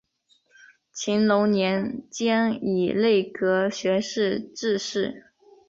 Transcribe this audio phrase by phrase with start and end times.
[0.95, 5.25] 乾隆年间以内阁学士致仕。